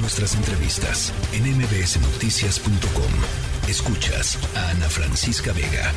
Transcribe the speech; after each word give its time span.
Nuestras 0.00 0.36
entrevistas 0.36 1.12
en 1.34 1.42
mbsnoticias.com. 1.42 3.12
Escuchas 3.68 4.38
a 4.56 4.70
Ana 4.70 4.88
Francisca 4.88 5.52
Vega. 5.52 5.90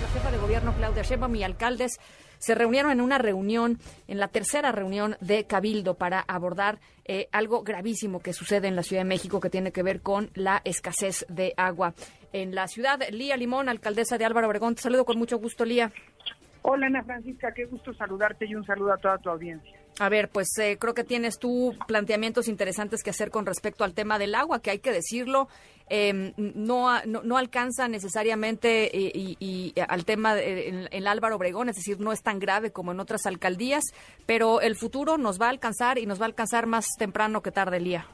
La 0.00 0.08
jefa 0.12 0.30
de 0.30 0.38
gobierno 0.38 0.72
Claudia 0.74 1.02
Sheinbaum 1.02 1.34
y 1.34 1.42
alcaldes 1.42 1.98
se 2.38 2.54
reunieron 2.54 2.92
en 2.92 3.00
una 3.00 3.18
reunión, 3.18 3.80
en 4.06 4.20
la 4.20 4.28
tercera 4.28 4.70
reunión 4.70 5.16
de 5.20 5.46
Cabildo 5.46 5.94
para 5.94 6.20
abordar 6.20 6.78
eh, 7.06 7.28
algo 7.32 7.64
gravísimo 7.64 8.20
que 8.20 8.32
sucede 8.32 8.68
en 8.68 8.76
la 8.76 8.84
Ciudad 8.84 9.02
de 9.02 9.08
México 9.08 9.40
que 9.40 9.50
tiene 9.50 9.72
que 9.72 9.82
ver 9.82 10.00
con 10.00 10.30
la 10.34 10.60
escasez 10.64 11.26
de 11.28 11.54
agua 11.56 11.94
en 12.32 12.54
la 12.54 12.68
ciudad. 12.68 13.00
Lía 13.10 13.36
Limón, 13.36 13.68
alcaldesa 13.68 14.16
de 14.16 14.26
Álvaro 14.26 14.46
Obregón, 14.46 14.76
te 14.76 14.82
saludo 14.82 15.04
con 15.04 15.18
mucho 15.18 15.38
gusto, 15.38 15.64
Lía. 15.64 15.90
Hola 16.62 16.86
Ana 16.86 17.02
Francisca, 17.02 17.52
qué 17.52 17.64
gusto 17.64 17.92
saludarte 17.94 18.46
y 18.46 18.54
un 18.54 18.64
saludo 18.64 18.92
a 18.92 18.96
toda 18.96 19.18
tu 19.18 19.28
audiencia. 19.28 19.83
A 20.00 20.08
ver, 20.08 20.28
pues 20.28 20.48
eh, 20.58 20.76
creo 20.78 20.92
que 20.92 21.04
tienes 21.04 21.38
tú 21.38 21.72
planteamientos 21.86 22.48
interesantes 22.48 23.02
que 23.02 23.10
hacer 23.10 23.30
con 23.30 23.46
respecto 23.46 23.84
al 23.84 23.94
tema 23.94 24.18
del 24.18 24.34
agua, 24.34 24.60
que 24.60 24.70
hay 24.70 24.80
que 24.80 24.90
decirlo, 24.90 25.48
em, 25.88 26.32
no, 26.36 27.00
no, 27.04 27.36
alcanza 27.36 27.86
necesariamente 27.86 28.96
eh, 28.96 29.36
y, 29.38 29.72
al 29.88 30.04
tema 30.04 30.40
en, 30.40 30.88
en, 30.90 31.06
Álvaro 31.06 31.36
Obregón, 31.36 31.68
es 31.68 31.76
decir, 31.76 32.00
no 32.00 32.12
es 32.12 32.22
tan 32.22 32.40
grave 32.40 32.72
como 32.72 32.90
en 32.90 32.98
otras 32.98 33.24
alcaldías, 33.26 33.84
pero 34.26 34.60
el 34.60 34.74
futuro 34.74 35.16
nos 35.16 35.40
va 35.40 35.46
a 35.46 35.50
alcanzar 35.50 35.98
y 35.98 36.06
nos 36.06 36.20
va 36.20 36.24
a 36.24 36.28
alcanzar 36.28 36.66
más 36.66 36.86
temprano 36.98 37.40
que 37.40 37.52
tarde, 37.52 37.78
Lía. 37.78 38.06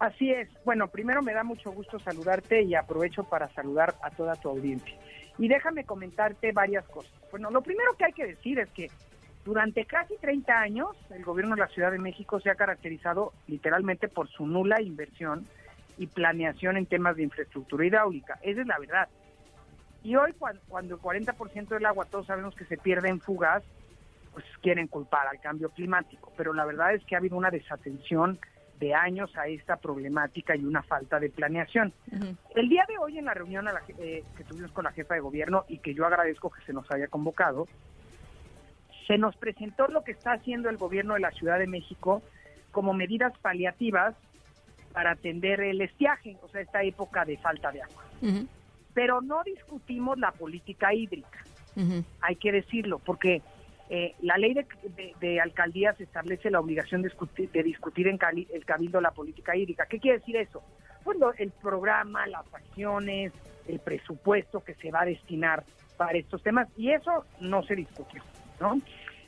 Así 0.00 0.32
es. 0.32 0.48
Bueno, 0.64 0.88
primero 0.88 1.22
me 1.22 1.32
da 1.32 1.44
mucho 1.44 1.70
gusto 1.70 2.00
saludarte 2.00 2.62
y 2.62 2.74
aprovecho 2.74 3.22
para 3.24 3.48
saludar 3.54 3.94
a 4.02 4.10
toda 4.10 4.34
tu 4.34 4.48
audiencia. 4.48 4.94
Y 5.38 5.46
déjame 5.48 5.84
comentarte 5.84 6.52
varias 6.52 6.84
cosas. 6.88 7.12
Bueno, 7.30 7.50
lo 7.50 7.62
primero 7.62 7.92
que 7.96 8.06
hay 8.06 8.12
que 8.12 8.26
decir 8.26 8.58
es 8.58 8.68
que 8.70 8.90
durante 9.44 9.84
casi 9.84 10.16
30 10.16 10.58
años 10.58 10.88
el 11.10 11.24
gobierno 11.24 11.54
de 11.54 11.60
la 11.60 11.68
Ciudad 11.68 11.92
de 11.92 11.98
México 11.98 12.40
se 12.40 12.50
ha 12.50 12.54
caracterizado 12.54 13.32
literalmente 13.46 14.08
por 14.08 14.28
su 14.28 14.46
nula 14.46 14.80
inversión 14.80 15.46
y 15.98 16.06
planeación 16.06 16.76
en 16.76 16.86
temas 16.86 17.16
de 17.16 17.24
infraestructura 17.24 17.84
hidráulica. 17.84 18.38
Esa 18.42 18.62
es 18.62 18.66
la 18.66 18.78
verdad. 18.78 19.08
Y 20.02 20.16
hoy 20.16 20.34
cuando, 20.68 20.94
el 20.94 21.00
40% 21.00 21.68
del 21.68 21.86
agua 21.86 22.06
todos 22.06 22.26
sabemos 22.26 22.54
que 22.54 22.64
se 22.64 22.76
pierde 22.76 23.08
en 23.08 23.20
fugas, 23.20 23.62
pues 24.32 24.44
quieren 24.60 24.88
culpar 24.88 25.28
al 25.28 25.40
cambio 25.40 25.70
climático. 25.70 26.32
Pero 26.36 26.52
la 26.52 26.64
verdad 26.64 26.94
es 26.94 27.04
que 27.04 27.14
ha 27.14 27.18
habido 27.18 27.36
una 27.36 27.50
desatención 27.50 28.38
de 28.80 28.92
años 28.92 29.34
a 29.36 29.46
esta 29.46 29.76
problemática 29.76 30.56
y 30.56 30.64
una 30.64 30.82
falta 30.82 31.20
de 31.20 31.30
planeación. 31.30 31.92
El 32.54 32.68
día 32.68 32.84
de 32.88 32.98
hoy 32.98 33.18
en 33.18 33.26
la 33.26 33.34
reunión 33.34 33.66
eh, 33.98 34.24
que 34.36 34.44
tuvimos 34.44 34.72
con 34.72 34.84
la 34.84 34.92
jefa 34.92 35.14
de 35.14 35.20
gobierno 35.20 35.64
y 35.68 35.78
que 35.78 35.94
yo 35.94 36.04
agradezco 36.06 36.50
que 36.50 36.62
se 36.66 36.72
nos 36.72 36.90
haya 36.90 37.06
convocado, 37.06 37.66
se 39.06 39.18
nos 39.18 39.36
presentó 39.36 39.88
lo 39.88 40.02
que 40.04 40.12
está 40.12 40.32
haciendo 40.32 40.68
el 40.68 40.76
gobierno 40.76 41.14
de 41.14 41.20
la 41.20 41.30
Ciudad 41.30 41.58
de 41.58 41.66
México 41.66 42.22
como 42.70 42.92
medidas 42.94 43.32
paliativas 43.38 44.14
para 44.92 45.12
atender 45.12 45.60
el 45.60 45.80
estiaje, 45.80 46.36
o 46.42 46.48
sea, 46.48 46.60
esta 46.60 46.82
época 46.82 47.24
de 47.24 47.36
falta 47.36 47.70
de 47.72 47.82
agua. 47.82 48.04
Pero 48.94 49.20
no 49.20 49.42
discutimos 49.42 50.18
la 50.18 50.32
política 50.32 50.94
hídrica, 50.94 51.44
hay 52.20 52.36
que 52.36 52.52
decirlo, 52.52 53.00
porque 53.00 53.42
eh, 53.90 54.14
la 54.22 54.38
ley 54.38 54.54
de, 55.20 55.40
alcaldías 55.40 56.00
establece 56.00 56.50
la 56.50 56.60
obligación 56.60 57.02
de 57.02 57.08
discutir, 57.08 57.50
de 57.50 57.62
discutir 57.62 58.08
en 58.08 58.18
el 58.52 58.64
cabildo 58.64 59.00
la 59.00 59.10
política 59.10 59.56
hídrica. 59.56 59.86
¿Qué 59.86 59.98
quiere 59.98 60.18
decir 60.18 60.36
eso? 60.36 60.62
Pues 61.02 61.18
el 61.38 61.50
programa, 61.50 62.26
las 62.26 62.46
acciones, 62.54 63.32
el 63.68 63.80
presupuesto 63.80 64.64
que 64.64 64.74
se 64.74 64.90
va 64.90 65.02
a 65.02 65.06
destinar 65.06 65.64
para 65.96 66.16
estos 66.18 66.42
temas 66.42 66.68
y 66.76 66.90
eso 66.90 67.24
no 67.40 67.62
se 67.62 67.76
discutió, 67.76 68.22
¿no? 68.60 68.80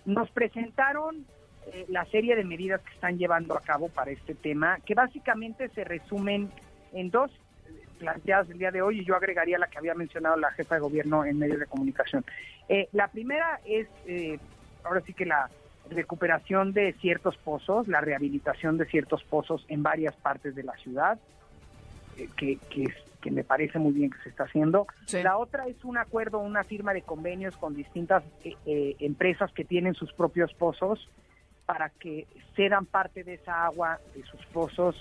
Nos 0.05 0.31
presentaron 0.31 1.27
eh, 1.73 1.85
la 1.89 2.05
serie 2.07 2.37
de 2.37 2.45
medidas 2.45 2.81
que 2.83 2.95
están 2.95 3.19
llevando 3.19 3.57
a 3.57 3.61
cabo 3.61 3.89
para 3.89 4.11
este 4.11 4.35
tema, 4.35 4.79
que 4.85 4.95
básicamente 4.95 5.69
se 5.71 5.85
resumen 5.85 6.51
en 6.93 7.11
dos 7.11 7.31
planteadas 7.99 8.49
el 8.51 8.59
día 8.59 8.71
de 8.71 8.83
hoy 8.83 9.01
y 9.01 9.05
yo 9.05 9.17
agregaría 9.17 9.59
la 9.59 9.67
que 9.67 9.79
había 9.79 9.95
mencionado 9.95 10.37
la 10.37 10.53
jefa 10.53 10.77
de 10.77 10.81
gobierno 10.83 11.25
en 11.25 11.39
medios 11.39 11.59
de 11.59 11.67
comunicación. 11.67 12.25
Eh, 12.69 12.89
la 12.93 13.09
primera 13.09 13.61
es, 13.65 13.89
eh, 14.07 14.39
ahora 14.85 15.01
sí 15.01 15.13
que 15.13 15.27
la 15.27 15.49
recuperación 15.91 16.73
de 16.73 16.93
ciertos 16.95 17.37
pozos, 17.37 17.89
la 17.89 18.01
rehabilitación 18.01 18.77
de 18.77 18.87
ciertos 18.87 19.25
pozos 19.25 19.65
en 19.69 19.83
varias 19.83 20.15
partes 20.17 20.55
de 20.55 20.63
la 20.63 20.75
ciudad, 20.75 21.19
eh, 22.17 22.29
que, 22.37 22.59
que, 22.71 23.31
me 23.31 23.43
parece 23.43 23.81
muy 23.81 23.91
bien 23.91 24.11
que 24.11 24.19
se 24.23 24.29
está 24.29 24.45
haciendo. 24.45 24.87
La 25.13 25.37
otra 25.37 25.67
es 25.67 25.85
un 25.85 25.99
acuerdo, 25.99 26.39
una 26.39 26.63
firma 26.63 26.95
de 26.95 27.03
convenios 27.03 27.57
con 27.57 27.75
distintas 27.75 28.23
empresas 28.65 29.51
que 29.51 29.65
tienen 29.65 29.95
sus 29.95 30.13
propios 30.13 30.55
pozos 30.55 31.09
para 31.67 31.91
que 31.91 32.29
cedan 32.55 32.87
parte 32.87 33.25
de 33.25 33.35
esa 33.35 33.65
agua 33.65 33.99
de 34.15 34.23
sus 34.23 34.47
pozos 34.47 34.95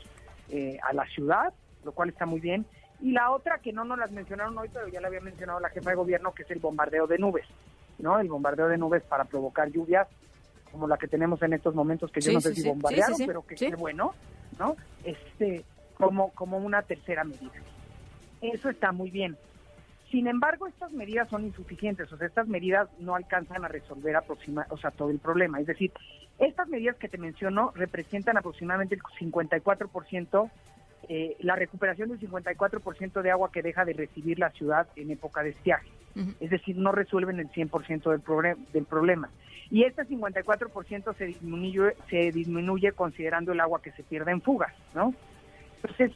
a 0.81 0.94
la 0.94 1.06
ciudad, 1.06 1.54
lo 1.84 1.92
cual 1.92 2.09
está 2.09 2.25
muy 2.25 2.40
bien. 2.40 2.66
Y 3.02 3.12
la 3.12 3.31
otra 3.31 3.59
que 3.59 3.74
no 3.74 3.84
nos 3.84 3.98
las 3.98 4.12
mencionaron 4.12 4.58
hoy, 4.58 4.70
pero 4.74 4.88
ya 4.88 5.02
la 5.02 5.08
había 5.08 5.22
mencionado 5.22 5.59
la 5.59 5.70
jefa 5.70 5.92
de 5.92 5.96
gobierno, 5.96 6.34
que 6.34 6.44
es 6.44 6.52
el 6.52 6.59
bombardeo 6.59 7.08
de 7.08 7.18
nubes, 7.18 7.46
¿no? 8.00 8.20
El 8.20 8.30
bombardeo 8.30 8.68
de 8.68 8.78
nubes 8.78 9.04
para 9.04 9.25
provocar 9.25 9.70
lluvias 9.70 10.08
como 10.72 10.88
la 10.88 10.98
que 10.98 11.08
tenemos 11.08 11.42
en 11.42 11.54
estos 11.54 11.74
momentos, 11.74 12.12
que 12.12 12.22
yo 12.22 12.34
no 12.34 12.42
sé 12.42 12.54
si 12.54 12.68
bombardearon, 12.68 13.18
pero 13.25 13.46
que 13.46 13.56
es 13.56 13.75
bueno, 13.78 14.14
¿no? 14.59 14.75
Este, 15.04 15.64
como, 15.95 16.31
como 16.31 16.57
una 16.57 16.81
tercera 16.81 17.23
medida. 17.23 17.51
Eso 18.41 18.69
está 18.69 18.91
muy 18.91 19.09
bien. 19.09 19.38
Sin 20.11 20.28
embargo, 20.28 20.67
estas 20.67 20.91
medidas 20.91 21.28
son 21.29 21.45
insuficientes, 21.45 22.11
o 22.11 22.17
sea, 22.17 22.28
estas 22.28 22.47
medidas 22.47 22.88
no 23.00 23.16
alcanzan 23.16 23.66
a 23.66 23.67
resolver 23.67 24.16
aproxima, 24.16 24.66
o 24.69 24.78
sea, 24.78 24.91
todo 24.91 25.09
el 25.09 25.19
problema. 25.19 25.59
Es 25.59 25.67
decir, 25.67 25.91
estas 26.38 26.67
medidas 26.67 26.95
que 26.97 27.09
te 27.09 27.17
menciono 27.17 27.72
representan 27.75 28.38
aproximadamente 28.38 28.95
el 28.95 29.01
54% 29.01 30.50
eh, 31.07 31.38
la 31.41 31.56
recuperación 31.56 32.09
del 32.09 32.19
54% 32.19 33.22
de 33.22 33.29
agua 33.31 33.51
que 33.51 33.62
deja 33.62 33.85
de 33.85 33.94
recibir 33.94 34.39
la 34.39 34.50
ciudad 34.50 34.88
en 34.95 35.12
época 35.12 35.44
de 35.44 35.50
estiaje. 35.50 35.88
Es 36.39 36.50
decir, 36.50 36.77
no 36.77 36.94
resuelven 36.94 37.39
el 37.39 37.50
100% 37.50 38.09
del, 38.09 38.57
del 38.72 38.85
problema. 38.85 39.29
Y 39.69 39.83
este 39.83 40.03
54% 40.03 41.16
se 41.16 41.25
disminuye, 41.25 41.95
se 42.09 42.31
disminuye 42.31 42.94
considerando 42.94 43.51
el 43.51 43.59
agua 43.59 43.81
que 43.81 43.91
se 43.91 44.03
pierde 44.03 44.31
en 44.31 44.41
fugas, 44.41 44.73
¿no? 44.94 45.13
Entonces, 45.75 46.12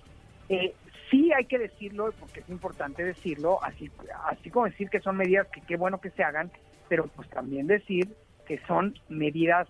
eh, 0.49 0.73
sí 1.09 1.31
hay 1.33 1.45
que 1.45 1.59
decirlo, 1.59 2.11
porque 2.19 2.41
es 2.41 2.49
importante 2.49 3.03
decirlo, 3.03 3.63
así, 3.63 3.91
así 4.27 4.49
como 4.49 4.65
decir 4.65 4.89
que 4.89 4.99
son 4.99 5.17
medidas 5.17 5.47
que 5.47 5.61
qué 5.61 5.77
bueno 5.77 5.99
que 5.99 6.11
se 6.11 6.23
hagan, 6.23 6.51
pero 6.87 7.07
pues 7.07 7.29
también 7.29 7.67
decir 7.67 8.15
que 8.45 8.59
son 8.65 8.95
medidas 9.09 9.67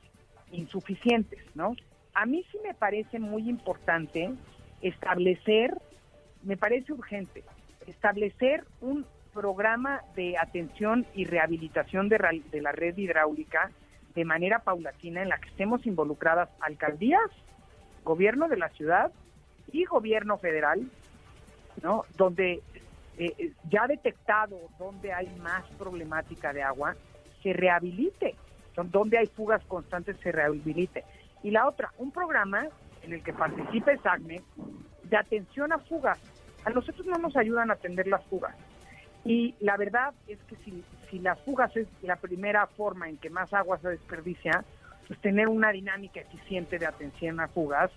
insuficientes, 0.52 1.40
¿no? 1.56 1.76
A 2.14 2.26
mí 2.26 2.46
sí 2.52 2.58
me 2.64 2.74
parece 2.74 3.20
muy 3.20 3.50
importante 3.50 4.32
establecer, 4.82 5.74
me 6.44 6.58
parece 6.58 6.94
urgente, 6.94 7.44
establecer 7.88 8.66
un 8.82 9.06
programa 9.34 10.02
de 10.16 10.38
atención 10.38 11.06
y 11.14 11.26
rehabilitación 11.26 12.10
de, 12.10 12.42
de, 12.52 12.62
la 12.62 12.72
red 12.72 12.98
hidráulica 12.98 13.72
de 14.16 14.26
manera 14.26 14.60
paulatina 14.60 15.22
en 15.22 15.30
la 15.30 15.38
que 15.38 15.50
estemos 15.50 15.86
involucradas 15.86 16.50
alcaldías, 16.62 17.30
gobierno 18.04 18.48
de 18.48 18.58
la 18.58 18.70
ciudad 18.70 19.12
y 19.72 19.86
gobierno 19.86 20.38
federal, 20.38 20.90
¿no? 21.82 22.06
Donde 22.18 22.62
eh, 23.18 23.34
eh, 23.38 23.52
ya 23.70 23.86
detectado 23.88 24.58
donde 24.78 25.14
hay 25.14 25.28
más 25.42 25.66
problemática 25.78 26.54
de 26.54 26.64
agua, 26.64 26.96
se 27.44 27.54
rehabilite, 27.54 28.36
donde 28.76 29.18
hay 29.18 29.28
fugas 29.28 29.64
constantes 29.66 30.18
se 30.24 30.32
rehabilite. 30.32 31.04
Y 31.44 31.52
la 31.52 31.68
otra, 31.68 31.92
un 31.98 32.12
programa 32.12 32.68
en 33.04 33.14
el 33.14 33.24
que 33.24 33.34
participe 33.34 33.98
SACME 33.98 34.42
de 35.04 35.18
atención 35.18 35.72
a 35.74 35.80
fugas. 35.80 36.20
A 36.66 36.70
nosotros 36.70 37.06
no 37.08 37.18
nos 37.18 37.36
ayudan 37.36 37.72
a 37.72 37.74
atender 37.74 38.08
las 38.08 38.24
fugas. 38.26 38.56
Y 39.26 39.56
la 39.60 39.76
verdad 39.78 40.14
es 40.28 40.40
que 40.44 40.56
si, 40.58 40.84
si 41.10 41.20
las 41.20 41.40
fugas 41.42 41.76
es 41.76 41.88
la 42.02 42.16
primera 42.16 42.68
forma 42.68 43.10
en 43.10 43.18
que 43.18 43.30
más 43.30 43.54
agua 43.54 43.80
se 43.80 43.90
desperdicia, 43.90 44.64
pues 45.08 45.20
tener 45.20 45.48
una 45.48 45.72
dinámica 45.72 46.22
eficiente 46.22 46.78
de 46.80 46.86
atención 46.86 47.40
a 47.40 47.48
fugas 47.48 47.92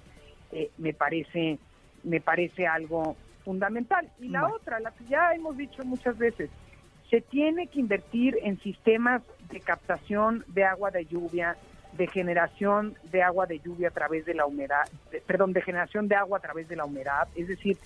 eh, 0.52 0.70
me 0.78 0.92
parece 0.92 1.58
me 2.04 2.20
parece 2.20 2.66
algo 2.66 3.16
fundamental. 3.44 4.08
Y 4.20 4.28
la 4.28 4.48
otra, 4.48 4.80
la 4.80 4.92
que 4.92 5.04
ya 5.04 5.32
hemos 5.34 5.56
dicho 5.56 5.84
muchas 5.84 6.16
veces, 6.18 6.50
se 7.10 7.20
tiene 7.20 7.66
que 7.66 7.80
invertir 7.80 8.38
en 8.42 8.58
sistemas 8.60 9.22
de 9.50 9.60
captación 9.60 10.44
de 10.48 10.64
agua 10.64 10.90
de 10.90 11.04
lluvia, 11.04 11.56
de 11.92 12.06
generación 12.06 12.96
de 13.10 13.22
agua 13.22 13.46
de 13.46 13.58
lluvia 13.58 13.88
a 13.88 13.90
través 13.90 14.24
de 14.24 14.34
la 14.34 14.46
humedad, 14.46 14.84
perdón, 15.26 15.52
de 15.52 15.60
generación 15.60 16.08
de 16.08 16.16
agua 16.16 16.38
a 16.38 16.40
través 16.40 16.68
de 16.68 16.76
la 16.76 16.86
humedad, 16.86 17.28
es 17.36 17.48
decir, 17.48 17.76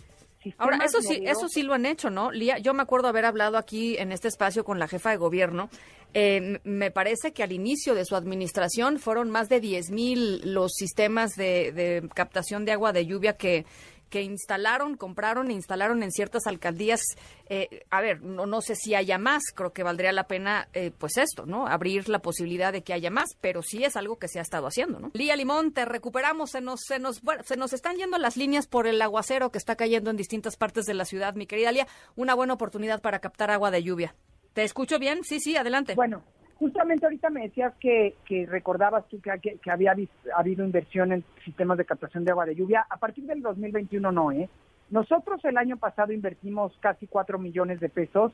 Ahora, 0.59 0.79
eso 0.85 1.01
sí, 1.01 1.23
eso 1.25 1.49
sí 1.49 1.63
lo 1.63 1.75
han 1.75 1.87
hecho, 1.87 2.11
¿no? 2.11 2.31
Lía, 2.31 2.59
yo 2.59 2.75
me 2.75 2.83
acuerdo 2.83 3.09
haber 3.09 3.25
hablado 3.25 3.59
aquí 3.59 3.97
en 3.99 4.13
este 4.13 4.29
espacio 4.29 4.65
con 4.65 4.79
la 4.79 4.89
jefa 4.89 5.11
de 5.11 5.17
gobierno. 5.17 5.69
Eh, 6.15 6.61
me 6.65 6.91
parece 6.91 7.33
que 7.33 7.43
al 7.43 7.53
inicio 7.53 7.95
de 7.95 8.05
su 8.05 8.17
administración 8.17 8.99
fueron 8.99 9.31
más 9.31 9.49
de 9.49 9.61
10 9.61 9.91
mil 9.91 10.55
los 10.55 10.73
sistemas 10.73 11.35
de, 11.37 12.09
captación 12.15 12.65
de 12.65 12.73
agua 12.73 12.93
de 12.93 13.05
lluvia 13.07 13.37
que, 13.37 13.67
que 14.11 14.23
instalaron, 14.23 14.97
compraron 14.97 15.51
e 15.51 15.55
instalaron 15.55 16.03
en 16.03 16.13
ciertas 16.13 16.47
alcaldías. 16.47 17.01
Eh, 17.49 17.85
a 17.91 18.01
ver, 18.01 18.23
no, 18.23 18.47
no 18.47 18.61
sé 18.61 18.75
si 18.77 18.95
haya 18.95 19.19
más, 19.19 19.43
creo 19.55 19.73
que 19.73 19.83
valdría 19.83 20.13
la 20.13 20.27
pena, 20.27 20.69
eh, 20.73 20.91
pues 20.97 21.17
esto, 21.17 21.47
¿no? 21.47 21.67
Abrir 21.67 22.09
la 22.09 22.21
posibilidad 22.21 22.73
de 22.73 22.83
que 22.83 22.93
haya 22.93 23.11
más, 23.11 23.31
pero 23.41 23.63
sí 23.63 23.85
es 23.85 23.97
algo 23.97 24.19
que 24.19 24.29
se 24.29 24.39
ha 24.39 24.43
estado 24.43 24.67
haciendo, 24.67 24.99
¿no? 24.99 25.11
Lía 25.15 25.37
Limón, 25.37 25.73
te 25.73 25.85
recuperamos, 25.85 26.51
se 26.51 26.61
nos, 26.61 26.81
se 26.87 26.99
nos, 26.99 27.21
se 27.45 27.57
nos 27.57 27.73
están 27.73 27.97
yendo 27.97 28.19
las 28.19 28.37
líneas 28.37 28.67
por 28.67 28.87
el 28.87 29.01
aguacero 29.01 29.51
que 29.51 29.59
está 29.59 29.77
cayendo 29.77 30.11
en 30.11 30.17
distintas 30.17 30.57
partes 30.57 30.85
de 30.87 30.95
la 30.95 31.05
ciudad, 31.05 31.35
mi 31.35 31.47
querida 31.47 31.73
Lía. 31.73 31.87
Una 32.15 32.35
buena 32.35 32.55
oportunidad 32.55 33.01
para 33.01 33.21
captar 33.21 33.51
agua 33.51 33.71
de 33.71 33.83
lluvia. 33.83 34.15
¿Te 34.53 34.65
escucho 34.65 34.99
bien? 34.99 35.23
Sí, 35.23 35.39
sí, 35.39 35.57
adelante. 35.57 35.95
Bueno, 35.95 36.25
Justamente 36.59 37.05
ahorita 37.05 37.29
me 37.29 37.43
decías 37.43 37.75
que, 37.79 38.15
que 38.25 38.47
recordabas 38.47 39.07
tú 39.09 39.21
que, 39.21 39.31
había 39.71 39.95
habido 40.35 40.65
inversión 40.65 41.13
en 41.13 41.25
sistemas 41.45 41.77
de 41.77 41.85
captación 41.85 42.25
de 42.25 42.31
agua 42.31 42.47
de 42.47 42.55
lluvia. 42.55 42.87
A 42.89 42.97
partir 42.97 43.25
del 43.25 43.43
2021 43.43 44.11
no, 44.11 44.33
¿eh? 44.33 44.49
Nosotros 44.89 45.45
el 45.45 45.59
año 45.59 45.77
pasado 45.77 46.13
invertimos 46.13 46.73
casi 46.81 47.07
4 47.07 47.39
millones 47.39 47.81
de 47.81 47.89
pesos 47.89 48.33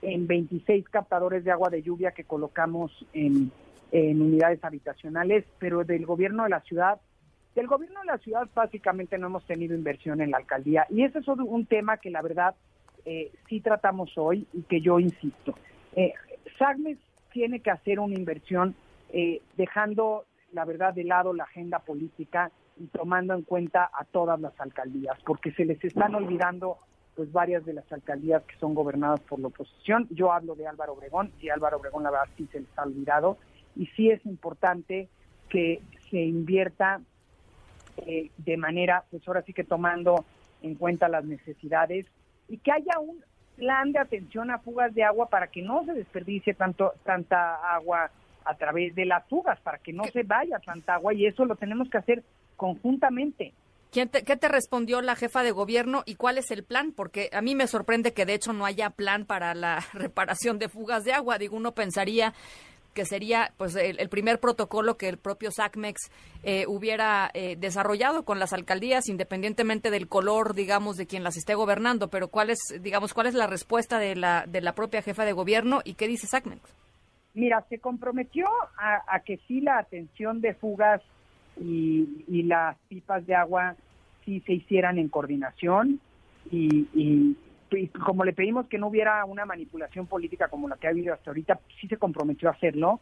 en 0.00 0.26
26 0.26 0.88
captadores 0.88 1.44
de 1.44 1.50
agua 1.50 1.68
de 1.68 1.82
lluvia 1.82 2.12
que 2.12 2.24
colocamos 2.24 2.92
en, 3.12 3.50
unidades 3.90 4.62
habitacionales, 4.62 5.44
pero 5.58 5.82
del 5.82 6.04
gobierno 6.04 6.44
de 6.44 6.50
la 6.50 6.60
ciudad, 6.60 7.00
del 7.54 7.66
gobierno 7.66 8.00
de 8.00 8.06
la 8.06 8.18
ciudad 8.18 8.46
básicamente 8.54 9.16
no 9.16 9.28
hemos 9.28 9.44
tenido 9.46 9.74
inversión 9.74 10.20
en 10.20 10.30
la 10.30 10.36
alcaldía. 10.36 10.86
Y 10.90 11.04
ese 11.04 11.18
es 11.18 11.28
un 11.28 11.66
tema 11.66 11.96
que 11.96 12.10
la 12.10 12.20
verdad 12.20 12.54
eh, 13.06 13.32
sí 13.48 13.60
tratamos 13.60 14.12
hoy 14.16 14.46
y 14.52 14.62
que 14.62 14.80
yo 14.82 15.00
insisto. 15.00 15.54
Eh, 15.96 16.12
tiene 17.38 17.60
que 17.60 17.70
hacer 17.70 18.00
una 18.00 18.16
inversión 18.16 18.74
eh, 19.10 19.42
dejando, 19.56 20.24
la 20.50 20.64
verdad, 20.64 20.92
de 20.92 21.04
lado 21.04 21.32
la 21.32 21.44
agenda 21.44 21.78
política 21.78 22.50
y 22.76 22.86
tomando 22.86 23.32
en 23.32 23.42
cuenta 23.42 23.88
a 23.96 24.04
todas 24.06 24.40
las 24.40 24.60
alcaldías, 24.60 25.16
porque 25.24 25.52
se 25.52 25.64
les 25.64 25.82
están 25.84 26.16
olvidando 26.16 26.78
pues 27.14 27.30
varias 27.30 27.64
de 27.64 27.74
las 27.74 27.92
alcaldías 27.92 28.42
que 28.42 28.56
son 28.56 28.74
gobernadas 28.74 29.20
por 29.20 29.38
la 29.38 29.46
oposición. 29.46 30.08
Yo 30.10 30.32
hablo 30.32 30.56
de 30.56 30.66
Álvaro 30.66 30.94
Obregón 30.94 31.30
y 31.40 31.48
Álvaro 31.48 31.76
Obregón 31.76 32.02
la 32.02 32.10
verdad 32.10 32.26
sí 32.36 32.48
se 32.50 32.58
les 32.58 32.76
ha 32.76 32.82
olvidado 32.82 33.38
y 33.76 33.86
sí 33.94 34.10
es 34.10 34.26
importante 34.26 35.08
que 35.48 35.80
se 36.10 36.20
invierta 36.20 37.00
eh, 37.98 38.32
de 38.36 38.56
manera, 38.56 39.04
pues 39.12 39.22
ahora 39.28 39.42
sí 39.42 39.52
que 39.52 39.62
tomando 39.62 40.24
en 40.62 40.74
cuenta 40.74 41.08
las 41.08 41.24
necesidades 41.24 42.04
y 42.48 42.58
que 42.58 42.72
haya 42.72 42.98
un 42.98 43.22
plan 43.58 43.92
de 43.92 43.98
atención 43.98 44.50
a 44.50 44.58
fugas 44.58 44.94
de 44.94 45.02
agua 45.02 45.28
para 45.28 45.48
que 45.48 45.62
no 45.62 45.84
se 45.84 45.92
desperdicie 45.92 46.54
tanto 46.54 46.92
tanta 47.04 47.56
agua 47.74 48.10
a 48.44 48.54
través 48.54 48.94
de 48.94 49.04
las 49.04 49.26
fugas, 49.28 49.60
para 49.60 49.78
que 49.78 49.92
no 49.92 50.04
se 50.04 50.22
vaya 50.22 50.58
tanta 50.64 50.94
agua 50.94 51.12
y 51.12 51.26
eso 51.26 51.44
lo 51.44 51.56
tenemos 51.56 51.90
que 51.90 51.98
hacer 51.98 52.22
conjuntamente. 52.56 53.52
¿Quién 53.90 54.08
¿Qué 54.08 54.36
te 54.36 54.48
respondió 54.48 55.00
la 55.00 55.16
jefa 55.16 55.42
de 55.42 55.50
gobierno 55.50 56.02
y 56.06 56.14
cuál 56.14 56.38
es 56.38 56.50
el 56.50 56.62
plan? 56.62 56.92
Porque 56.92 57.30
a 57.32 57.40
mí 57.40 57.54
me 57.54 57.66
sorprende 57.66 58.12
que 58.12 58.26
de 58.26 58.34
hecho 58.34 58.52
no 58.52 58.64
haya 58.64 58.90
plan 58.90 59.24
para 59.24 59.54
la 59.54 59.84
reparación 59.92 60.58
de 60.58 60.68
fugas 60.68 61.04
de 61.04 61.12
agua. 61.12 61.38
Digo, 61.38 61.56
uno 61.56 61.72
pensaría 61.72 62.34
que 62.98 63.04
sería 63.04 63.52
pues 63.56 63.76
el, 63.76 64.08
primer 64.08 64.40
protocolo 64.40 64.96
que 64.96 65.08
el 65.08 65.18
propio 65.18 65.52
SACMEX 65.52 66.10
eh, 66.42 66.64
hubiera 66.66 67.30
eh, 67.32 67.54
desarrollado 67.56 68.24
con 68.24 68.40
las 68.40 68.52
alcaldías, 68.52 69.08
independientemente 69.08 69.92
del 69.92 70.08
color, 70.08 70.52
digamos, 70.52 70.96
de 70.96 71.06
quien 71.06 71.22
las 71.22 71.36
esté 71.36 71.54
gobernando. 71.54 72.08
Pero 72.08 72.26
cuál 72.26 72.50
es, 72.50 72.58
digamos, 72.80 73.14
cuál 73.14 73.28
es 73.28 73.34
la 73.34 73.46
respuesta 73.46 74.00
de 74.00 74.16
la 74.16 74.46
de 74.48 74.60
la 74.62 74.74
propia 74.74 75.00
jefa 75.00 75.24
de 75.24 75.32
gobierno 75.32 75.78
y 75.84 75.94
qué 75.94 76.08
dice 76.08 76.26
SACMEX. 76.26 76.60
Mira, 77.34 77.64
se 77.68 77.78
comprometió 77.78 78.48
a, 78.76 79.20
que 79.20 79.36
sí 79.46 79.60
la 79.60 79.78
atención 79.78 80.40
de 80.40 80.54
fugas 80.54 81.00
y, 81.56 82.42
las 82.42 82.76
pipas 82.88 83.24
de 83.28 83.36
agua 83.36 83.76
sí 84.24 84.40
se 84.40 84.54
hicieran 84.54 84.98
en 84.98 85.08
coordinación 85.08 86.00
y, 86.50 87.36
como 88.04 88.24
le 88.24 88.32
pedimos 88.32 88.66
que 88.66 88.78
no 88.78 88.88
hubiera 88.88 89.24
una 89.24 89.44
manipulación 89.44 90.06
política 90.06 90.48
como 90.48 90.68
la 90.68 90.76
que 90.76 90.86
ha 90.86 90.90
habido 90.90 91.14
hasta 91.14 91.30
ahorita, 91.30 91.60
sí 91.80 91.88
se 91.88 91.96
comprometió 91.96 92.48
a 92.48 92.52
hacerlo, 92.52 93.00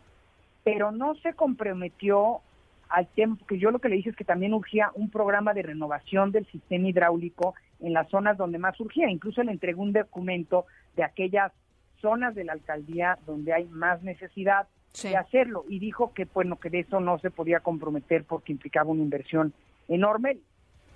pero 0.64 0.90
no 0.90 1.14
se 1.16 1.34
comprometió 1.34 2.40
al 2.88 3.06
tiempo 3.08 3.44
que 3.46 3.58
yo 3.58 3.70
lo 3.70 3.78
que 3.78 3.88
le 3.88 3.96
dije 3.96 4.10
es 4.10 4.16
que 4.16 4.24
también 4.24 4.54
urgía 4.54 4.90
un 4.94 5.10
programa 5.10 5.54
de 5.54 5.62
renovación 5.62 6.30
del 6.32 6.46
sistema 6.46 6.88
hidráulico 6.88 7.54
en 7.80 7.92
las 7.92 8.08
zonas 8.08 8.36
donde 8.36 8.58
más 8.58 8.78
urgía. 8.80 9.10
Incluso 9.10 9.42
le 9.42 9.52
entregó 9.52 9.82
un 9.82 9.92
documento 9.92 10.66
de 10.96 11.04
aquellas 11.04 11.52
zonas 12.00 12.34
de 12.34 12.44
la 12.44 12.52
alcaldía 12.52 13.18
donde 13.26 13.52
hay 13.52 13.64
más 13.66 14.02
necesidad 14.02 14.68
de 15.02 15.16
hacerlo 15.16 15.64
y 15.68 15.78
dijo 15.78 16.14
que 16.14 16.26
bueno 16.32 16.56
que 16.56 16.70
de 16.70 16.80
eso 16.80 17.00
no 17.00 17.18
se 17.18 17.30
podía 17.30 17.60
comprometer 17.60 18.24
porque 18.24 18.52
implicaba 18.52 18.90
una 18.90 19.02
inversión 19.02 19.52
enorme. 19.88 20.38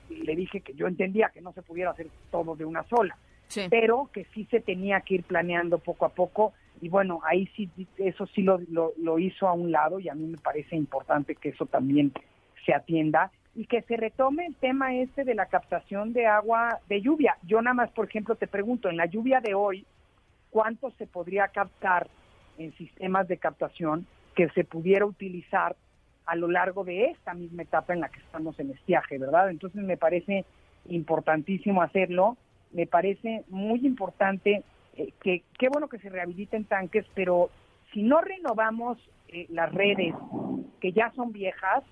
Y 0.09 0.23
le 0.23 0.35
dije 0.35 0.61
que 0.61 0.75
yo 0.75 0.87
entendía 0.87 1.31
que 1.33 1.41
no 1.41 1.53
se 1.53 1.63
pudiera 1.63 1.91
hacer 1.91 2.09
todo 2.31 2.57
de 2.57 2.65
una 2.65 2.83
sola 2.85 3.17
pero 3.69 4.11
que 4.13 4.25
sí 4.35 4.47
se 4.51 4.61
tenía 4.61 5.01
que 5.01 5.15
ir 5.15 5.25
planeando 5.25 5.79
poco 5.79 6.05
a 6.05 6.11
poco 6.11 6.53
y 6.81 6.89
bueno, 6.89 7.21
ahí 7.25 7.47
sí, 7.57 7.69
eso 7.99 8.27
sí 8.27 8.43
lo, 8.43 8.61
lo, 8.69 9.19
hizo 9.19 9.47
a 9.47 9.53
un 9.53 9.71
lado 9.71 10.01
y 10.01 10.09
a 10.09 10.15
mí 10.15 10.27
me 10.27 10.39
parece 10.39 10.77
importante 10.77 11.35
que 11.35 11.51
eso 11.51 11.67
también 11.67 12.13
se 12.65 12.73
atienda 12.73 13.31
y 13.55 13.67
que 13.67 13.83
se 13.83 13.97
retome 13.97 14.47
el 14.47 14.55
tema 14.55 14.95
este 14.95 15.25
de 15.25 15.35
la 15.35 15.47
captación 15.47 16.13
de 16.15 16.27
agua 16.27 16.79
de 16.89 17.03
lluvia. 17.03 17.37
Yo 17.43 17.61
nada 17.61 17.75
más, 17.75 17.91
por 17.91 18.07
ejemplo, 18.07 18.35
te 18.35 18.47
pregunto, 18.47 18.89
en 18.89 18.97
la 18.97 19.07
lluvia 19.07 19.41
de 19.41 19.55
hoy, 19.55 19.85
¿cuánto 20.51 20.91
se 20.93 21.07
podría 21.07 21.49
captar 21.49 22.09
en 22.57 22.73
sistemas 22.77 23.29
de 23.29 23.37
captación 23.37 24.07
que 24.35 24.49
se 24.51 24.65
pudiera 24.65 25.05
utilizar 25.05 25.77
a 26.25 26.37
lo 26.37 26.49
largo 26.49 26.85
de 26.85 27.07
esta 27.07 27.35
misma 27.35 27.63
etapa 27.63 27.93
en 27.93 28.01
la 28.01 28.09
que 28.09 28.21
estamos 28.21 28.59
en 28.61 28.71
estiaje, 28.71 29.19
¿verdad? 29.19 29.51
Entonces 29.51 29.83
me 29.83 29.97
parece 29.97 30.45
importantísimo 30.87 31.83
hacerlo 31.83 32.37
me 32.73 32.87
parece 32.87 33.45
muy 33.49 33.85
importante 33.87 34.63
eh, 34.97 35.13
que 35.23 35.43
qué 35.59 35.69
bueno 35.69 35.89
que 35.89 35.99
se 35.99 36.09
rehabiliten 36.09 36.65
tanques, 36.65 37.05
pero 37.15 37.51
si 37.93 38.03
no 38.03 38.21
renovamos 38.21 38.99
eh, 39.29 39.47
las 39.51 39.73
redes 39.73 40.15
que 40.81 40.93
ya 40.93 41.13
son 41.15 41.33
viejas, 41.33 41.85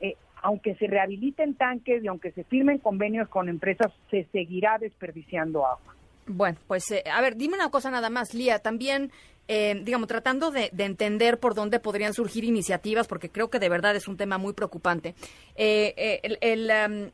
eh, 0.00 0.16
aunque 0.42 0.74
se 0.76 0.86
rehabiliten 0.86 1.54
tanques 1.54 2.02
y 2.02 2.06
aunque 2.06 2.32
se 2.32 2.44
firmen 2.44 2.78
convenios 2.78 3.28
con 3.28 3.48
empresas, 3.48 3.92
se 4.10 4.24
seguirá 4.32 4.78
desperdiciando 4.78 5.66
agua. 5.66 5.94
Bueno, 6.26 6.58
pues 6.66 6.84
a 7.12 7.20
ver, 7.20 7.36
dime 7.36 7.56
una 7.56 7.70
cosa 7.70 7.90
nada 7.90 8.08
más, 8.08 8.34
Lía, 8.34 8.60
también 8.60 9.10
eh, 9.52 9.80
digamos, 9.82 10.06
tratando 10.06 10.52
de, 10.52 10.70
entender 10.78 11.40
por 11.40 11.56
dónde 11.56 11.80
podrían 11.80 12.14
surgir 12.14 12.44
iniciativas, 12.44 13.08
porque 13.08 13.30
creo 13.30 13.50
que 13.50 13.58
de 13.58 13.68
verdad 13.68 13.96
es 13.96 14.06
un 14.06 14.16
tema 14.16 14.38
muy 14.38 14.52
preocupante. 14.52 15.16
Eh, 15.56 15.92
eh, 15.96 16.38
el, 16.40 17.12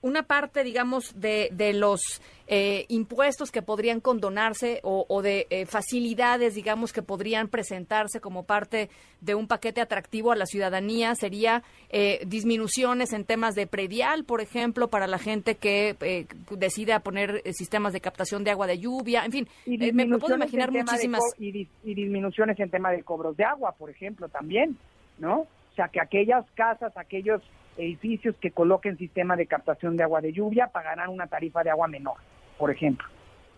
una 0.00 0.24
parte, 0.24 0.64
digamos, 0.64 1.18
de, 1.20 1.48
de 1.52 1.72
los 1.72 2.20
eh, 2.46 2.86
impuestos 2.88 3.50
que 3.50 3.60
podrían 3.60 4.00
condonarse 4.00 4.80
o, 4.82 5.22
de 5.22 5.46
eh, 5.50 5.66
facilidades, 5.66 6.54
digamos, 6.54 6.92
que 6.92 7.02
podrían 7.02 7.48
presentarse 7.48 8.20
como 8.20 8.44
parte 8.44 8.88
de 9.20 9.34
un 9.34 9.46
paquete 9.46 9.80
atractivo 9.80 10.32
a 10.32 10.36
la 10.36 10.46
ciudadanía 10.46 11.14
sería 11.14 11.62
eh, 11.90 12.20
disminuciones 12.26 13.12
en 13.12 13.24
temas 13.24 13.54
de 13.54 13.66
predial, 13.66 14.24
por 14.24 14.40
ejemplo, 14.40 14.88
para 14.88 15.06
la 15.06 15.18
gente 15.18 15.56
que 15.56 16.26
decida 16.50 17.00
poner 17.00 17.42
sistemas 17.52 17.92
de 17.92 18.00
captación 18.00 18.44
de 18.44 18.50
agua 18.50 18.66
de 18.66 18.78
lluvia, 18.78 19.24
en 19.24 19.32
fin, 19.32 19.48
me, 19.66 20.18
puedo 20.18 20.36
imaginar 20.36 20.70
muchísimas. 20.70 21.20
Y, 21.38 21.68
y 21.84 21.94
disminuciones 21.94 22.58
en 22.60 22.70
tema 22.70 22.90
de 22.92 23.02
cobros 23.02 23.36
de 23.36 23.44
agua, 23.44 23.72
por 23.72 23.90
ejemplo, 23.90 24.28
también, 24.28 24.76
¿no? 25.18 25.40
O 25.40 25.74
sea, 25.74 25.88
que 25.88 26.00
aquellas 26.00 26.44
casas, 26.54 26.96
aquellos 26.96 27.42
edificios 27.78 28.36
que 28.36 28.50
coloquen 28.50 28.98
sistema 28.98 29.36
de 29.36 29.46
captación 29.46 29.96
de 29.96 30.02
agua 30.02 30.20
de 30.20 30.32
lluvia 30.32 30.68
pagarán 30.68 31.10
una 31.10 31.26
tarifa 31.26 31.62
de 31.62 31.70
agua 31.70 31.88
menor, 31.88 32.16
por 32.58 32.70
ejemplo, 32.70 33.06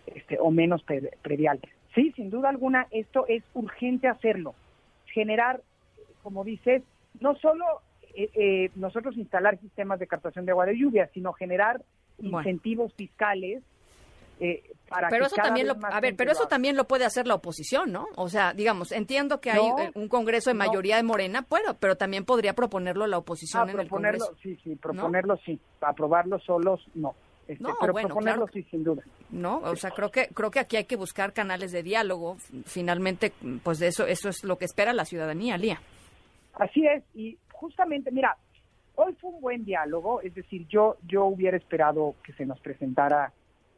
este, 0.05 0.37
o 0.39 0.51
menos 0.51 0.83
predial. 1.21 1.59
Sí, 1.93 2.13
sin 2.15 2.29
duda 2.29 2.49
alguna, 2.49 2.87
esto 2.91 3.25
es 3.27 3.43
urgente 3.53 4.07
hacerlo. 4.07 4.55
Generar, 5.07 5.61
como 6.23 6.43
dices, 6.43 6.83
no 7.19 7.35
solo 7.35 7.65
eh, 8.15 8.29
eh, 8.33 8.71
nosotros 8.75 9.17
instalar 9.17 9.59
sistemas 9.59 9.99
de 9.99 10.07
captación 10.07 10.45
de 10.45 10.51
agua 10.51 10.65
de 10.65 10.77
lluvia, 10.77 11.09
sino 11.13 11.33
generar 11.33 11.81
incentivos 12.19 12.93
fiscales 12.93 13.63
eh, 14.41 14.63
pero 15.09 15.27
eso 15.27 15.35
también 15.35 15.67
lo, 15.67 15.75
a 15.83 16.01
ver, 16.01 16.15
pero 16.15 16.31
eso 16.31 16.47
también 16.47 16.75
lo 16.75 16.85
puede 16.85 17.05
hacer 17.05 17.27
la 17.27 17.35
oposición, 17.35 17.91
¿no? 17.91 18.07
O 18.15 18.27
sea, 18.27 18.53
digamos, 18.53 18.91
entiendo 18.91 19.39
que 19.39 19.51
hay 19.51 19.61
un 19.93 20.07
Congreso 20.07 20.49
de 20.49 20.55
mayoría 20.55 20.97
de 20.97 21.03
Morena, 21.03 21.45
pero, 21.47 21.75
pero 21.79 21.95
también 21.95 22.25
podría 22.25 22.53
proponerlo 22.53 23.05
la 23.07 23.19
oposición 23.19 23.69
ah, 23.69 23.71
en 23.71 23.79
el 23.79 23.87
Congreso. 23.87 24.35
Sí, 24.41 24.57
sí, 24.63 24.75
proponerlo 24.75 25.37
sí, 25.45 25.59
aprobarlo 25.79 26.39
solos 26.39 26.81
no. 26.95 27.15
Este, 27.47 27.63
no, 27.63 27.75
pero 27.79 27.93
proponerlo 27.93 28.47
sí, 28.51 28.63
sin 28.69 28.83
duda. 28.83 29.03
No, 29.29 29.59
o 29.59 29.75
sea, 29.75 29.91
creo 29.91 30.09
que 30.09 30.27
creo 30.27 30.49
que 30.49 30.59
aquí 30.59 30.77
hay 30.77 30.85
que 30.85 30.95
buscar 30.95 31.33
canales 31.33 31.71
de 31.71 31.83
diálogo. 31.83 32.37
Finalmente, 32.65 33.31
pues 33.63 33.79
de 33.79 33.87
eso 33.87 34.07
eso 34.07 34.29
es 34.29 34.43
lo 34.43 34.57
que 34.57 34.65
espera 34.65 34.91
la 34.91 35.05
ciudadanía, 35.05 35.57
Lía. 35.57 35.79
Así 36.55 36.85
es 36.85 37.03
y 37.13 37.37
justamente, 37.53 38.11
mira, 38.11 38.35
hoy 38.95 39.13
fue 39.21 39.29
un 39.29 39.41
buen 39.41 39.63
diálogo, 39.63 40.21
es 40.21 40.33
decir, 40.33 40.67
yo 40.67 40.97
yo 41.07 41.25
hubiera 41.25 41.55
esperado 41.55 42.15
que 42.23 42.33
se 42.33 42.45
nos 42.45 42.59
presentara 42.59 43.31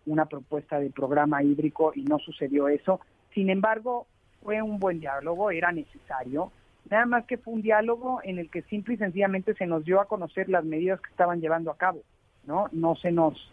una 0.06 0.26
propuesta 0.26 0.80
de 0.80 0.90
programa 0.90 1.44
hídrico 1.44 1.92
y 1.96 2.04
no 2.04 2.20
sucedió 2.20 2.68
eso. 2.68 3.00
Sin 3.34 3.50
embargo, 3.50 4.08
fue 4.44 4.62
un 4.62 4.80
buen 4.80 5.00
diálogo, 5.00 5.52
era 5.52 5.72
necesario. 5.72 6.52
Nada 6.90 7.06
más 7.06 7.26
que 7.26 7.38
fue 7.38 7.54
un 7.54 7.62
diálogo 7.62 8.20
en 8.24 8.40
el 8.40 8.50
que 8.50 8.62
simple 8.64 8.96
y 8.96 8.98
sencillamente 8.98 9.54
se 9.54 9.66
nos 9.66 9.86
dio 9.86 10.02
a 10.02 10.06
conocer 10.06 10.50
las 10.50 10.66
medidas 10.66 11.00
que 11.02 11.10
estaban 11.10 11.40
llevando 11.40 11.72
a 11.72 11.78
cabo. 11.78 12.02
¿no? 12.46 12.68
No 12.72 12.96
se 12.96 13.12
nos, 13.12 13.50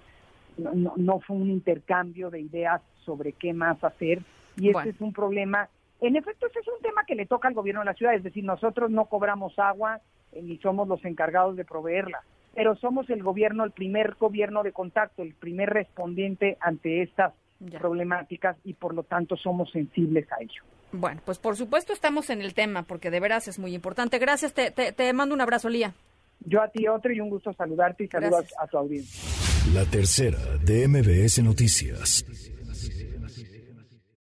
no, 0.58 0.94
no 0.96 1.20
fue 1.20 1.36
un 1.36 1.50
intercambio 1.50 2.30
de 2.30 2.40
ideas 2.40 2.82
sobre 3.04 3.32
qué 3.32 3.52
más 3.52 3.82
hacer 3.84 4.22
y 4.56 4.70
este 4.70 4.90
es 4.90 5.00
un 5.00 5.12
problema. 5.12 5.68
En 6.00 6.16
efecto, 6.16 6.46
este 6.46 6.60
es 6.60 6.68
un 6.68 6.82
tema 6.82 7.04
que 7.04 7.14
le 7.14 7.26
toca 7.26 7.48
al 7.48 7.54
gobierno 7.54 7.82
de 7.82 7.86
la 7.86 7.94
ciudad, 7.94 8.14
es 8.14 8.22
decir, 8.22 8.44
nosotros 8.44 8.90
no 8.90 9.06
cobramos 9.06 9.58
agua 9.58 10.00
eh, 10.32 10.42
ni 10.42 10.58
somos 10.58 10.88
los 10.88 11.04
encargados 11.04 11.56
de 11.56 11.64
proveerla, 11.64 12.22
pero 12.54 12.76
somos 12.76 13.08
el 13.10 13.22
gobierno, 13.22 13.64
el 13.64 13.70
primer 13.70 14.16
gobierno 14.18 14.62
de 14.62 14.72
contacto, 14.72 15.22
el 15.22 15.34
primer 15.34 15.70
respondiente 15.70 16.56
ante 16.60 17.02
estas 17.02 17.32
problemáticas 17.78 18.56
y 18.64 18.74
por 18.74 18.94
lo 18.94 19.02
tanto 19.02 19.36
somos 19.36 19.70
sensibles 19.70 20.26
a 20.32 20.42
ello. 20.42 20.62
Bueno, 20.92 21.20
pues 21.24 21.38
por 21.38 21.56
supuesto 21.56 21.92
estamos 21.92 22.30
en 22.30 22.42
el 22.42 22.54
tema 22.54 22.82
porque 22.82 23.10
de 23.10 23.20
veras 23.20 23.48
es 23.48 23.58
muy 23.58 23.74
importante. 23.74 24.18
Gracias, 24.18 24.54
te, 24.54 24.70
te, 24.70 25.12
mando 25.12 25.34
un 25.34 25.40
abrazo, 25.40 25.68
Lía. 25.68 25.94
Yo 26.40 26.62
a 26.62 26.68
ti 26.68 26.88
otro 26.88 27.12
y 27.12 27.20
un 27.20 27.28
gusto 27.28 27.52
saludarte 27.52 28.04
y 28.04 28.08
saludos 28.08 28.46
a 28.58 28.66
tu 28.66 28.78
audiencia. 28.78 29.30
La 29.74 29.84
tercera 29.84 30.38
de 30.64 30.88
MBS 30.88 31.42
Noticias. 31.44 32.24